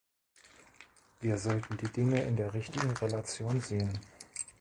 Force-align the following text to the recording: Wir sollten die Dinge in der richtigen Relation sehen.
Wir 1.19 1.37
sollten 1.37 1.77
die 1.77 1.87
Dinge 1.87 2.23
in 2.23 2.35
der 2.35 2.55
richtigen 2.55 2.89
Relation 2.97 3.61
sehen. 3.61 3.99